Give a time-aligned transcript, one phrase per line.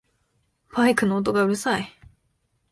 [0.73, 1.91] バイクの音がうるさい